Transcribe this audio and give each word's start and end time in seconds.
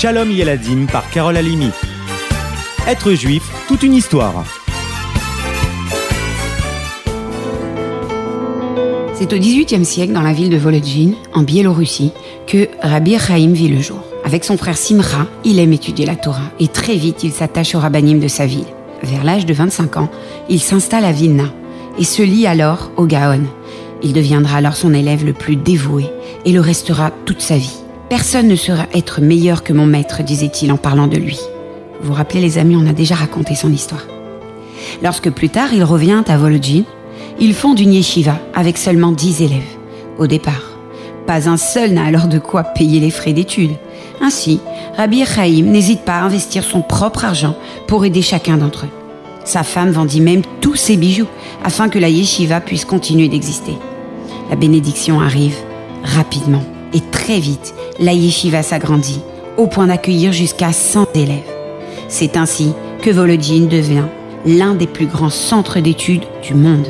Shalom 0.00 0.30
Yeladim 0.30 0.86
par 0.86 1.10
Carole 1.10 1.36
Alimi. 1.36 1.68
Être 2.88 3.12
juif, 3.12 3.42
toute 3.68 3.82
une 3.82 3.92
histoire. 3.92 4.46
C'est 9.12 9.30
au 9.30 9.36
XVIIIe 9.36 9.84
siècle, 9.84 10.14
dans 10.14 10.22
la 10.22 10.32
ville 10.32 10.48
de 10.48 10.56
Volodjine, 10.56 11.16
en 11.34 11.42
Biélorussie, 11.42 12.12
que 12.46 12.68
Rabbi 12.80 13.18
Chaim 13.18 13.52
vit 13.52 13.68
le 13.68 13.82
jour. 13.82 14.02
Avec 14.24 14.44
son 14.44 14.56
frère 14.56 14.78
Simra, 14.78 15.26
il 15.44 15.58
aime 15.58 15.74
étudier 15.74 16.06
la 16.06 16.16
Torah 16.16 16.50
et 16.58 16.68
très 16.68 16.96
vite 16.96 17.22
il 17.22 17.30
s'attache 17.30 17.74
au 17.74 17.78
rabbinim 17.78 18.20
de 18.20 18.28
sa 18.28 18.46
ville. 18.46 18.64
Vers 19.02 19.22
l'âge 19.22 19.44
de 19.44 19.52
25 19.52 19.98
ans, 19.98 20.08
il 20.48 20.60
s'installe 20.60 21.04
à 21.04 21.12
Vilna 21.12 21.52
et 21.98 22.04
se 22.04 22.22
lie 22.22 22.46
alors 22.46 22.90
au 22.96 23.04
Gaon. 23.04 23.42
Il 24.02 24.14
deviendra 24.14 24.56
alors 24.56 24.76
son 24.76 24.94
élève 24.94 25.26
le 25.26 25.34
plus 25.34 25.56
dévoué 25.56 26.06
et 26.46 26.52
le 26.52 26.60
restera 26.62 27.10
toute 27.26 27.42
sa 27.42 27.58
vie. 27.58 27.79
Personne 28.10 28.48
ne 28.48 28.56
saura 28.56 28.86
être 28.92 29.20
meilleur 29.20 29.62
que 29.62 29.72
mon 29.72 29.86
maître, 29.86 30.24
disait-il 30.24 30.72
en 30.72 30.76
parlant 30.76 31.06
de 31.06 31.16
lui. 31.16 31.38
Vous 32.00 32.08
vous 32.08 32.12
rappelez 32.12 32.40
les 32.40 32.58
amis, 32.58 32.74
on 32.74 32.88
a 32.88 32.92
déjà 32.92 33.14
raconté 33.14 33.54
son 33.54 33.72
histoire. 33.72 34.04
Lorsque 35.00 35.30
plus 35.30 35.48
tard 35.48 35.72
il 35.72 35.84
revient 35.84 36.24
à 36.26 36.36
Volodjine, 36.36 36.82
il 37.38 37.54
fonde 37.54 37.78
une 37.78 37.94
yeshiva 37.94 38.36
avec 38.52 38.78
seulement 38.78 39.12
10 39.12 39.42
élèves. 39.42 39.76
Au 40.18 40.26
départ, 40.26 40.76
pas 41.28 41.48
un 41.48 41.56
seul 41.56 41.92
n'a 41.92 42.04
alors 42.04 42.26
de 42.26 42.40
quoi 42.40 42.64
payer 42.64 42.98
les 42.98 43.12
frais 43.12 43.32
d'études. 43.32 43.76
Ainsi, 44.20 44.58
Rabbi 44.96 45.24
Chaim 45.24 45.66
n'hésite 45.66 46.00
pas 46.00 46.14
à 46.14 46.24
investir 46.24 46.64
son 46.64 46.82
propre 46.82 47.24
argent 47.24 47.54
pour 47.86 48.04
aider 48.04 48.22
chacun 48.22 48.56
d'entre 48.56 48.86
eux. 48.86 49.44
Sa 49.44 49.62
femme 49.62 49.92
vendit 49.92 50.20
même 50.20 50.42
tous 50.60 50.74
ses 50.74 50.96
bijoux 50.96 51.28
afin 51.62 51.88
que 51.88 52.00
la 52.00 52.08
yeshiva 52.08 52.60
puisse 52.60 52.84
continuer 52.84 53.28
d'exister. 53.28 53.78
La 54.50 54.56
bénédiction 54.56 55.20
arrive 55.20 55.54
rapidement 56.02 56.64
et 56.92 57.00
très 57.00 57.38
vite, 57.38 57.74
la 57.98 58.12
yeshiva 58.12 58.62
s'agrandit 58.62 59.20
au 59.56 59.66
point 59.66 59.86
d'accueillir 59.86 60.32
jusqu'à 60.32 60.72
100 60.72 61.16
élèves. 61.16 61.38
C'est 62.08 62.36
ainsi 62.36 62.72
que 63.02 63.10
Volodine 63.10 63.68
devient 63.68 64.06
l'un 64.46 64.74
des 64.74 64.86
plus 64.86 65.06
grands 65.06 65.30
centres 65.30 65.80
d'études 65.80 66.24
du 66.42 66.54
monde. 66.54 66.86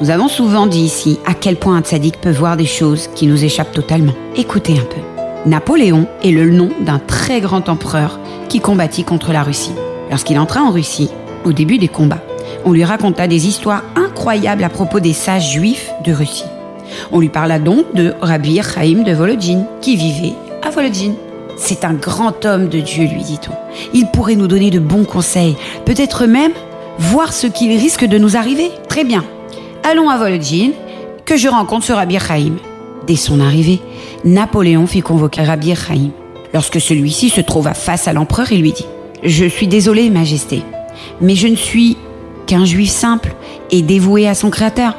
Nous 0.00 0.10
avons 0.10 0.28
souvent 0.28 0.66
dit 0.66 0.80
ici 0.80 1.18
à 1.26 1.34
quel 1.34 1.56
point 1.56 1.76
un 1.76 1.82
tzaddik 1.82 2.20
peut 2.20 2.30
voir 2.30 2.56
des 2.56 2.66
choses 2.66 3.08
qui 3.14 3.26
nous 3.26 3.44
échappent 3.44 3.72
totalement. 3.72 4.14
Écoutez 4.36 4.72
un 4.72 4.84
peu. 4.84 5.00
Napoléon 5.48 6.06
est 6.22 6.30
le 6.30 6.50
nom 6.50 6.70
d'un 6.80 6.98
très 6.98 7.40
grand 7.40 7.68
empereur 7.68 8.18
qui 8.48 8.60
combattit 8.60 9.04
contre 9.04 9.32
la 9.32 9.42
Russie. 9.42 9.72
Lorsqu'il 10.10 10.38
entra 10.38 10.62
en 10.62 10.70
Russie, 10.70 11.10
au 11.44 11.52
début 11.52 11.78
des 11.78 11.88
combats, 11.88 12.22
on 12.64 12.72
lui 12.72 12.84
raconta 12.84 13.26
des 13.26 13.48
histoires 13.48 13.82
incroyables 13.96 14.64
à 14.64 14.68
propos 14.68 15.00
des 15.00 15.12
sages 15.12 15.52
juifs 15.52 15.90
de 16.04 16.12
Russie. 16.12 16.44
On 17.10 17.20
lui 17.20 17.28
parla 17.28 17.58
donc 17.58 17.94
de 17.94 18.14
Rabbi 18.20 18.60
Chaim 18.62 19.02
de 19.02 19.12
Volodjine, 19.12 19.64
qui 19.80 19.96
vivait 19.96 20.34
à 20.62 20.70
Volodjine. 20.70 21.14
C'est 21.56 21.84
un 21.84 21.94
grand 21.94 22.44
homme 22.44 22.68
de 22.68 22.80
Dieu, 22.80 23.04
lui 23.04 23.22
dit-on. 23.22 23.52
Il 23.92 24.06
pourrait 24.06 24.36
nous 24.36 24.46
donner 24.46 24.70
de 24.70 24.78
bons 24.78 25.04
conseils, 25.04 25.56
peut-être 25.84 26.26
même 26.26 26.52
voir 26.98 27.32
ce 27.32 27.46
qu'il 27.46 27.70
risque 27.76 28.04
de 28.04 28.18
nous 28.18 28.36
arriver. 28.36 28.70
Très 28.88 29.04
bien. 29.04 29.24
Allons 29.84 30.08
à 30.08 30.18
Volodjine, 30.18 30.72
que 31.24 31.36
je 31.36 31.48
rencontre 31.48 31.84
ce 31.84 31.92
Rabbi 31.92 32.18
Chaim. 32.18 32.54
Dès 33.06 33.16
son 33.16 33.40
arrivée, 33.40 33.80
Napoléon 34.24 34.86
fit 34.86 35.00
convoquer 35.00 35.42
Rabbi 35.42 35.74
Chaim. 35.74 36.10
Lorsque 36.54 36.80
celui-ci 36.80 37.30
se 37.30 37.40
trouva 37.40 37.74
face 37.74 38.08
à 38.08 38.12
l'empereur, 38.12 38.52
il 38.52 38.60
lui 38.60 38.72
dit 38.72 38.86
Je 39.22 39.44
suis 39.46 39.66
désolé, 39.66 40.10
Majesté, 40.10 40.62
mais 41.20 41.34
je 41.34 41.48
ne 41.48 41.56
suis 41.56 41.96
qu'un 42.46 42.64
juif 42.64 42.90
simple 42.90 43.34
et 43.70 43.82
dévoué 43.82 44.28
à 44.28 44.34
son 44.34 44.50
Créateur. 44.50 44.96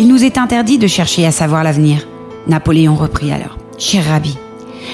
Il 0.00 0.06
nous 0.06 0.22
est 0.22 0.38
interdit 0.38 0.78
de 0.78 0.86
chercher 0.86 1.26
à 1.26 1.32
savoir 1.32 1.64
l'avenir. 1.64 2.06
Napoléon 2.46 2.94
reprit 2.94 3.32
alors 3.32 3.58
Cher 3.78 4.04
Rabbi, 4.04 4.38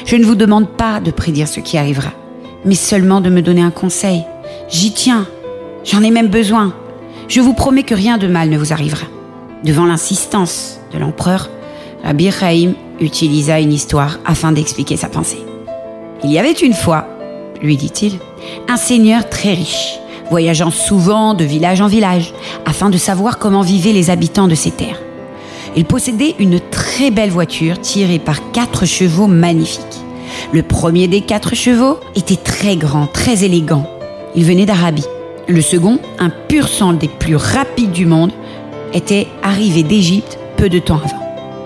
je 0.06 0.16
ne 0.16 0.24
vous 0.24 0.34
demande 0.34 0.66
pas 0.66 0.98
de 0.98 1.10
prédire 1.10 1.46
ce 1.46 1.60
qui 1.60 1.76
arrivera, 1.76 2.12
mais 2.64 2.74
seulement 2.74 3.20
de 3.20 3.28
me 3.28 3.42
donner 3.42 3.60
un 3.60 3.70
conseil. 3.70 4.24
J'y 4.70 4.92
tiens, 4.92 5.26
j'en 5.84 6.02
ai 6.02 6.10
même 6.10 6.28
besoin. 6.28 6.72
Je 7.28 7.42
vous 7.42 7.52
promets 7.52 7.82
que 7.82 7.94
rien 7.94 8.16
de 8.16 8.26
mal 8.26 8.48
ne 8.48 8.56
vous 8.56 8.72
arrivera. 8.72 9.06
Devant 9.62 9.84
l'insistance 9.84 10.80
de 10.94 10.98
l'empereur, 10.98 11.50
Rabbi 12.02 12.30
Chaim 12.30 12.72
utilisa 12.98 13.60
une 13.60 13.74
histoire 13.74 14.20
afin 14.24 14.52
d'expliquer 14.52 14.96
sa 14.96 15.08
pensée. 15.08 15.44
Il 16.22 16.32
y 16.32 16.38
avait 16.38 16.52
une 16.52 16.72
fois, 16.72 17.06
lui 17.60 17.76
dit-il, 17.76 18.14
un 18.68 18.78
seigneur 18.78 19.28
très 19.28 19.52
riche, 19.52 19.98
voyageant 20.30 20.70
souvent 20.70 21.34
de 21.34 21.44
village 21.44 21.80
en 21.80 21.86
village 21.86 22.32
afin 22.66 22.90
de 22.90 22.98
savoir 22.98 23.38
comment 23.38 23.62
vivaient 23.62 23.92
les 23.92 24.10
habitants 24.10 24.48
de 24.48 24.54
ces 24.54 24.70
terres. 24.70 25.00
Il 25.76 25.84
possédait 25.84 26.34
une 26.38 26.60
très 26.60 27.10
belle 27.10 27.30
voiture 27.30 27.80
tirée 27.80 28.18
par 28.18 28.52
quatre 28.52 28.86
chevaux 28.86 29.26
magnifiques. 29.26 29.82
Le 30.52 30.62
premier 30.62 31.08
des 31.08 31.20
quatre 31.20 31.54
chevaux 31.54 31.98
était 32.14 32.36
très 32.36 32.76
grand, 32.76 33.06
très 33.06 33.44
élégant. 33.44 33.88
Il 34.34 34.44
venait 34.44 34.66
d'Arabie. 34.66 35.06
Le 35.48 35.60
second, 35.60 35.98
un 36.18 36.30
pur 36.30 36.68
sang 36.68 36.92
des 36.92 37.08
plus 37.08 37.36
rapides 37.36 37.92
du 37.92 38.06
monde, 38.06 38.32
était 38.92 39.26
arrivé 39.42 39.82
d'Égypte 39.82 40.38
peu 40.56 40.68
de 40.68 40.78
temps 40.78 41.00
avant. 41.04 41.20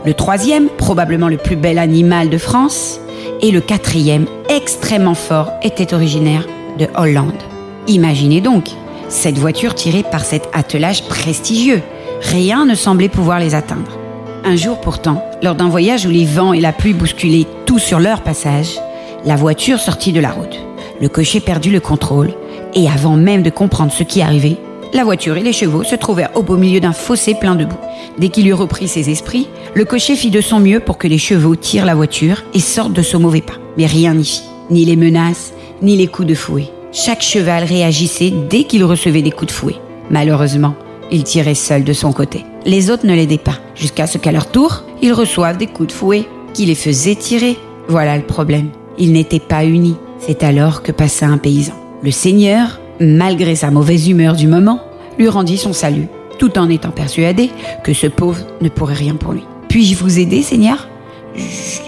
Le 0.04 0.14
troisième, 0.14 0.68
probablement 0.68 1.28
le 1.28 1.36
plus 1.36 1.56
bel 1.56 1.78
animal 1.78 2.30
de 2.30 2.38
France, 2.38 2.98
et 3.42 3.50
le 3.50 3.60
quatrième, 3.60 4.26
extrêmement 4.48 5.14
fort, 5.14 5.52
était 5.62 5.92
originaire 5.92 6.46
de 6.78 6.86
Hollande. 6.96 7.42
Imaginez 7.88 8.42
donc, 8.42 8.68
cette 9.08 9.38
voiture 9.38 9.74
tirée 9.74 10.02
par 10.02 10.22
cet 10.22 10.50
attelage 10.52 11.04
prestigieux. 11.04 11.80
Rien 12.20 12.66
ne 12.66 12.74
semblait 12.74 13.08
pouvoir 13.08 13.40
les 13.40 13.54
atteindre. 13.54 13.98
Un 14.44 14.56
jour 14.56 14.78
pourtant, 14.80 15.24
lors 15.42 15.54
d'un 15.54 15.70
voyage 15.70 16.04
où 16.04 16.10
les 16.10 16.26
vents 16.26 16.52
et 16.52 16.60
la 16.60 16.72
pluie 16.72 16.92
bousculaient 16.92 17.46
tout 17.64 17.78
sur 17.78 17.98
leur 17.98 18.20
passage, 18.20 18.78
la 19.24 19.36
voiture 19.36 19.78
sortit 19.78 20.12
de 20.12 20.20
la 20.20 20.30
route. 20.30 20.60
Le 21.00 21.08
cocher 21.08 21.40
perdit 21.40 21.70
le 21.70 21.80
contrôle 21.80 22.34
et 22.74 22.88
avant 22.88 23.16
même 23.16 23.42
de 23.42 23.50
comprendre 23.50 23.92
ce 23.92 24.02
qui 24.02 24.20
arrivait, 24.20 24.58
la 24.92 25.04
voiture 25.04 25.38
et 25.38 25.42
les 25.42 25.52
chevaux 25.54 25.82
se 25.82 25.94
trouvèrent 25.94 26.36
au 26.36 26.42
beau 26.42 26.56
milieu 26.56 26.80
d'un 26.80 26.92
fossé 26.92 27.34
plein 27.34 27.54
de 27.54 27.64
boue. 27.64 27.76
Dès 28.18 28.28
qu'il 28.28 28.48
eut 28.48 28.54
repris 28.54 28.88
ses 28.88 29.08
esprits, 29.10 29.48
le 29.74 29.86
cocher 29.86 30.14
fit 30.14 30.30
de 30.30 30.40
son 30.42 30.60
mieux 30.60 30.80
pour 30.80 30.98
que 30.98 31.08
les 31.08 31.18
chevaux 31.18 31.56
tirent 31.56 31.86
la 31.86 31.94
voiture 31.94 32.44
et 32.52 32.60
sortent 32.60 32.92
de 32.92 33.02
ce 33.02 33.16
mauvais 33.16 33.40
pas. 33.40 33.54
Mais 33.78 33.86
rien 33.86 34.14
n'y 34.14 34.24
fit. 34.24 34.42
Ni 34.70 34.84
les 34.84 34.96
menaces, 34.96 35.52
ni 35.80 35.96
les 35.96 36.06
coups 36.06 36.28
de 36.28 36.34
fouet. 36.34 36.70
Chaque 36.92 37.22
cheval 37.22 37.64
réagissait 37.64 38.32
dès 38.48 38.64
qu'il 38.64 38.82
recevait 38.82 39.22
des 39.22 39.30
coups 39.30 39.52
de 39.52 39.56
fouet. 39.56 39.76
Malheureusement, 40.10 40.74
il 41.10 41.22
tirait 41.22 41.54
seul 41.54 41.84
de 41.84 41.92
son 41.92 42.12
côté. 42.12 42.44
Les 42.64 42.90
autres 42.90 43.06
ne 43.06 43.14
l'aidaient 43.14 43.36
pas, 43.36 43.58
jusqu'à 43.74 44.06
ce 44.06 44.16
qu'à 44.16 44.32
leur 44.32 44.50
tour, 44.50 44.84
ils 45.02 45.12
reçoivent 45.12 45.58
des 45.58 45.66
coups 45.66 45.88
de 45.88 45.92
fouet 45.92 46.24
qui 46.54 46.64
les 46.64 46.74
faisaient 46.74 47.14
tirer. 47.14 47.58
Voilà 47.88 48.16
le 48.16 48.22
problème. 48.22 48.70
Ils 48.98 49.12
n'étaient 49.12 49.38
pas 49.38 49.64
unis. 49.64 49.96
C'est 50.18 50.42
alors 50.42 50.82
que 50.82 50.92
passa 50.92 51.26
un 51.26 51.38
paysan. 51.38 51.74
Le 52.02 52.10
seigneur, 52.10 52.80
malgré 53.00 53.54
sa 53.54 53.70
mauvaise 53.70 54.08
humeur 54.08 54.34
du 54.34 54.48
moment, 54.48 54.80
lui 55.18 55.28
rendit 55.28 55.58
son 55.58 55.74
salut, 55.74 56.08
tout 56.38 56.58
en 56.58 56.70
étant 56.70 56.90
persuadé 56.90 57.50
que 57.84 57.92
ce 57.92 58.06
pauvre 58.06 58.40
ne 58.62 58.68
pourrait 58.68 58.94
rien 58.94 59.14
pour 59.14 59.32
lui. 59.32 59.44
Puis-je 59.68 59.96
vous 59.96 60.18
aider, 60.18 60.42
Seigneur? 60.42 60.88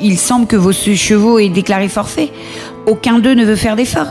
Il 0.02 0.18
semble 0.18 0.46
que 0.46 0.56
vos 0.56 0.72
chevaux 0.72 1.38
aient 1.38 1.48
déclaré 1.48 1.88
forfait. 1.88 2.30
Aucun 2.86 3.18
d'eux 3.18 3.34
ne 3.34 3.44
veut 3.44 3.56
faire 3.56 3.76
d'effort. 3.76 4.08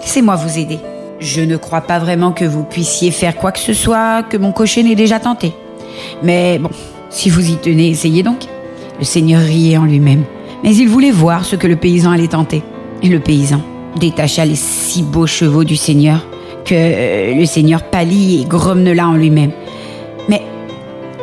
Laissez-moi 0.00 0.36
vous 0.36 0.58
aider. 0.58 0.78
Je 1.20 1.40
ne 1.40 1.56
crois 1.56 1.80
pas 1.80 1.98
vraiment 1.98 2.32
que 2.32 2.44
vous 2.44 2.62
puissiez 2.62 3.10
faire 3.10 3.36
quoi 3.36 3.52
que 3.52 3.58
ce 3.58 3.72
soit 3.72 4.22
que 4.22 4.36
mon 4.36 4.52
cocher 4.52 4.82
n'ait 4.82 4.94
déjà 4.94 5.18
tenté. 5.18 5.52
Mais 6.22 6.58
bon, 6.58 6.70
si 7.10 7.30
vous 7.30 7.50
y 7.50 7.56
tenez, 7.56 7.88
essayez 7.88 8.22
donc. 8.22 8.46
Le 8.98 9.04
Seigneur 9.04 9.40
riait 9.40 9.76
en 9.76 9.84
lui-même, 9.84 10.24
mais 10.64 10.74
il 10.74 10.88
voulait 10.88 11.12
voir 11.12 11.44
ce 11.44 11.56
que 11.56 11.66
le 11.66 11.76
paysan 11.76 12.10
allait 12.10 12.28
tenter. 12.28 12.62
Et 13.02 13.08
le 13.08 13.20
paysan 13.20 13.60
détacha 13.98 14.44
les 14.44 14.56
six 14.56 15.02
beaux 15.02 15.26
chevaux 15.26 15.64
du 15.64 15.76
Seigneur 15.76 16.26
que 16.64 16.74
euh, 16.74 17.34
le 17.34 17.46
Seigneur 17.46 17.82
pâlit 17.82 18.42
et 18.42 18.44
grommela 18.44 19.08
en 19.08 19.14
lui-même. 19.14 19.52
Mais 20.28 20.42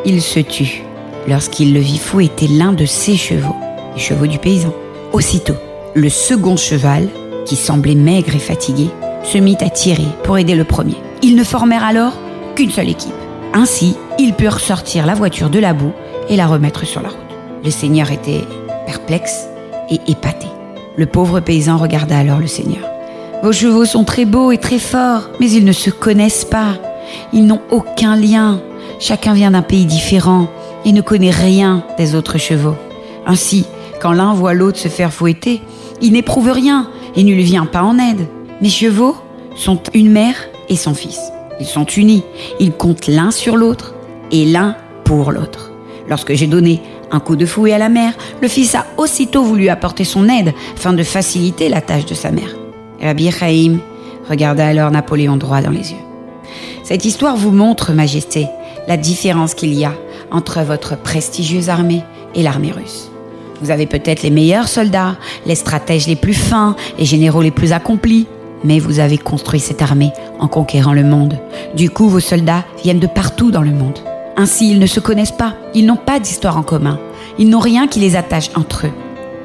il 0.05 0.21
se 0.21 0.39
tut 0.39 0.83
lorsqu'il 1.27 1.73
le 1.73 1.79
vit 1.79 1.97
fouetter 1.97 2.47
l'un 2.47 2.71
de 2.71 2.85
ses 2.85 3.17
chevaux, 3.17 3.55
les 3.95 4.01
chevaux 4.01 4.27
du 4.27 4.39
paysan. 4.39 4.73
Aussitôt, 5.11 5.55
le 5.93 6.09
second 6.09 6.57
cheval, 6.57 7.07
qui 7.45 7.55
semblait 7.55 7.95
maigre 7.95 8.35
et 8.35 8.39
fatigué, 8.39 8.89
se 9.23 9.37
mit 9.37 9.57
à 9.61 9.69
tirer 9.69 10.07
pour 10.23 10.37
aider 10.37 10.55
le 10.55 10.63
premier. 10.63 10.97
Ils 11.21 11.35
ne 11.35 11.43
formèrent 11.43 11.83
alors 11.83 12.13
qu'une 12.55 12.71
seule 12.71 12.89
équipe. 12.89 13.13
Ainsi, 13.53 13.95
ils 14.19 14.33
purent 14.33 14.59
sortir 14.59 15.05
la 15.05 15.13
voiture 15.13 15.49
de 15.49 15.59
la 15.59 15.73
boue 15.73 15.93
et 16.29 16.35
la 16.35 16.47
remettre 16.47 16.85
sur 16.85 17.01
la 17.01 17.09
route. 17.09 17.19
Le 17.63 17.71
Seigneur 17.71 18.11
était 18.11 18.43
perplexe 18.85 19.47
et 19.89 19.99
épaté. 20.07 20.47
Le 20.97 21.05
pauvre 21.05 21.39
paysan 21.39 21.77
regarda 21.77 22.17
alors 22.17 22.39
le 22.39 22.47
Seigneur. 22.47 22.83
Vos 23.43 23.51
chevaux 23.51 23.85
sont 23.85 24.03
très 24.03 24.25
beaux 24.25 24.51
et 24.51 24.57
très 24.57 24.79
forts, 24.79 25.29
mais 25.39 25.51
ils 25.51 25.65
ne 25.65 25.71
se 25.71 25.89
connaissent 25.89 26.45
pas. 26.45 26.75
Ils 27.33 27.45
n'ont 27.45 27.61
aucun 27.69 28.15
lien. 28.15 28.59
Chacun 28.99 29.33
vient 29.33 29.51
d'un 29.51 29.61
pays 29.61 29.85
différent 29.85 30.47
et 30.85 30.91
ne 30.91 31.01
connaît 31.01 31.31
rien 31.31 31.83
des 31.97 32.15
autres 32.15 32.37
chevaux. 32.37 32.75
Ainsi, 33.25 33.65
quand 34.01 34.13
l'un 34.13 34.33
voit 34.33 34.53
l'autre 34.53 34.77
se 34.77 34.87
faire 34.87 35.13
fouetter, 35.13 35.61
il 36.01 36.13
n'éprouve 36.13 36.51
rien 36.51 36.89
et 37.15 37.23
ne 37.23 37.33
lui 37.33 37.43
vient 37.43 37.65
pas 37.65 37.83
en 37.83 37.97
aide. 37.97 38.27
Mes 38.61 38.69
chevaux 38.69 39.15
sont 39.55 39.79
une 39.93 40.11
mère 40.11 40.35
et 40.69 40.75
son 40.75 40.93
fils. 40.93 41.19
Ils 41.59 41.65
sont 41.65 41.85
unis, 41.85 42.23
ils 42.59 42.71
comptent 42.71 43.07
l'un 43.07 43.31
sur 43.31 43.55
l'autre 43.55 43.95
et 44.31 44.45
l'un 44.45 44.75
pour 45.03 45.31
l'autre. 45.31 45.71
Lorsque 46.09 46.33
j'ai 46.33 46.47
donné 46.47 46.81
un 47.11 47.19
coup 47.19 47.35
de 47.35 47.45
fouet 47.45 47.73
à 47.73 47.77
la 47.77 47.89
mère, 47.89 48.13
le 48.41 48.47
fils 48.47 48.75
a 48.75 48.85
aussitôt 48.97 49.43
voulu 49.43 49.69
apporter 49.69 50.03
son 50.03 50.27
aide 50.27 50.53
afin 50.75 50.93
de 50.93 51.03
faciliter 51.03 51.69
la 51.69 51.81
tâche 51.81 52.05
de 52.05 52.13
sa 52.13 52.31
mère. 52.31 52.55
Rabbi 53.01 53.31
Chaim 53.31 53.77
regarda 54.29 54.67
alors 54.67 54.91
Napoléon 54.91 55.37
droit 55.37 55.61
dans 55.61 55.71
les 55.71 55.91
yeux. 55.91 55.97
Cette 56.83 57.05
histoire 57.05 57.37
vous 57.37 57.51
montre, 57.51 57.93
Majesté, 57.93 58.47
la 58.87 58.97
différence 58.97 59.53
qu'il 59.53 59.73
y 59.73 59.85
a 59.85 59.93
entre 60.31 60.61
votre 60.61 60.97
prestigieuse 60.97 61.69
armée 61.69 62.03
et 62.35 62.43
l'armée 62.43 62.71
russe. 62.71 63.09
Vous 63.61 63.71
avez 63.71 63.85
peut-être 63.85 64.23
les 64.23 64.29
meilleurs 64.29 64.67
soldats, 64.67 65.15
les 65.45 65.55
stratèges 65.55 66.07
les 66.07 66.15
plus 66.15 66.33
fins, 66.33 66.75
les 66.97 67.05
généraux 67.05 67.41
les 67.41 67.51
plus 67.51 67.73
accomplis, 67.73 68.27
mais 68.63 68.79
vous 68.79 68.99
avez 68.99 69.17
construit 69.17 69.59
cette 69.59 69.81
armée 69.81 70.11
en 70.39 70.47
conquérant 70.47 70.93
le 70.93 71.03
monde. 71.03 71.39
Du 71.75 71.89
coup, 71.89 72.09
vos 72.09 72.19
soldats 72.19 72.65
viennent 72.83 72.99
de 72.99 73.07
partout 73.07 73.51
dans 73.51 73.61
le 73.61 73.71
monde. 73.71 73.99
Ainsi, 74.37 74.71
ils 74.71 74.79
ne 74.79 74.87
se 74.87 74.99
connaissent 74.99 75.31
pas, 75.31 75.55
ils 75.73 75.85
n'ont 75.85 75.95
pas 75.95 76.19
d'histoire 76.19 76.57
en 76.57 76.63
commun, 76.63 76.99
ils 77.39 77.49
n'ont 77.49 77.59
rien 77.59 77.87
qui 77.87 77.99
les 77.99 78.15
attache 78.15 78.49
entre 78.55 78.87
eux. 78.87 78.93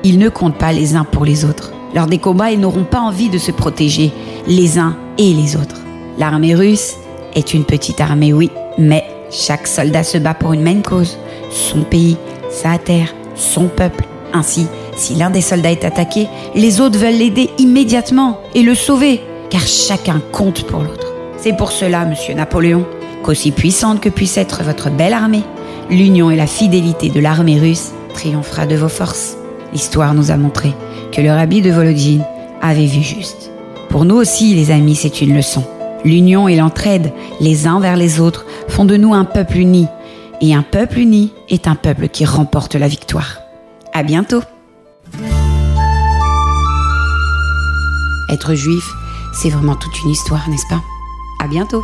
Ils 0.03 0.19
ne 0.19 0.29
comptent 0.29 0.59
pas 0.59 0.73
les 0.73 0.97
uns 0.97 1.05
pour 1.05 1.25
les 1.25 1.45
autres. 1.45 1.73
Lors 1.95 2.06
des 2.06 2.19
combats, 2.19 2.51
ils 2.51 2.61
n'auront 2.61 2.85
pas 2.85 3.01
envie 3.01 3.29
de 3.29 3.39
se 3.39 3.53
protéger 3.53 4.13
les 4.47 4.79
uns 4.79 4.97
et 5.19 5.33
les 5.33 5.56
autres. 5.56 5.81
L'armée 6.19 6.55
russe 6.55 6.95
est 7.35 7.55
une 7.55 7.65
petite 7.65 8.01
armée, 8.01 8.33
oui, 8.33 8.51
mais 8.79 9.05
chaque 9.31 9.67
soldat 9.67 10.03
se 10.03 10.19
bat 10.19 10.35
pour 10.35 10.53
une 10.53 10.63
même 10.63 10.83
cause, 10.83 11.19
son 11.51 11.83
pays, 11.83 12.17
sa 12.51 12.79
terre, 12.79 13.15
son 13.41 13.69
peuple. 13.69 14.05
Ainsi, 14.33 14.67
si 14.97 15.15
l'un 15.15 15.31
des 15.31 15.41
soldats 15.41 15.73
est 15.73 15.85
attaqué, 15.85 16.29
les 16.55 16.81
autres 16.81 16.99
veulent 16.99 17.19
l'aider 17.19 17.51
immédiatement 17.59 18.41
et 18.55 18.63
le 18.63 18.75
sauver, 18.75 19.21
car 19.49 19.67
chacun 19.67 20.21
compte 20.33 20.65
pour 20.65 20.81
l'autre. 20.81 21.13
C'est 21.37 21.57
pour 21.57 21.73
cela, 21.73 22.05
monsieur 22.05 22.35
Napoléon, 22.35 22.87
qu'aussi 23.25 23.51
puissante 23.51 24.01
que 24.01 24.09
puisse 24.09 24.37
être 24.37 24.63
votre 24.63 24.91
belle 24.91 25.15
armée, 25.15 25.43
l'union 25.91 26.31
et 26.31 26.37
la 26.37 26.47
fidélité 26.47 27.09
de 27.09 27.21
l'armée 27.21 27.59
russe 27.59 27.93
triomphera 28.15 28.67
de 28.67 28.77
vos 28.77 28.89
forces. 28.89 29.37
L'histoire 29.73 30.15
nous 30.15 30.31
a 30.31 30.37
montré 30.37 30.75
que 31.13 31.21
le 31.21 31.31
rabbi 31.31 31.63
de 31.63 31.71
Volodine 31.71 32.25
avait 32.63 32.87
vu 32.87 33.03
juste. 33.03 33.51
Pour 33.89 34.05
nous 34.05 34.17
aussi, 34.17 34.55
les 34.55 34.71
amis, 34.71 34.95
c'est 34.95 35.21
une 35.21 35.35
leçon. 35.35 35.65
L'union 36.05 36.49
et 36.49 36.57
l'entraide, 36.57 37.13
les 37.41 37.67
uns 37.67 37.81
vers 37.81 37.97
les 37.97 38.21
autres, 38.21 38.47
font 38.69 38.85
de 38.85 38.97
nous 38.97 39.15
un 39.15 39.25
peuple 39.25 39.59
uni. 39.59 39.87
Et 40.43 40.55
un 40.55 40.63
peuple 40.63 40.99
uni 40.99 41.35
est 41.51 41.69
un 41.69 41.75
peuple 41.75 42.09
qui 42.09 42.25
remporte 42.25 42.75
la 42.75 42.89
victoire. 42.89 43.41
À 43.93 44.03
bientôt! 44.03 44.41
Être 48.31 48.55
juif, 48.55 48.91
c'est 49.35 49.51
vraiment 49.51 49.77
toute 49.77 50.01
une 50.03 50.11
histoire, 50.11 50.49
n'est-ce 50.49 50.67
pas? 50.69 50.81
À 51.43 51.49
bientôt 51.49 51.83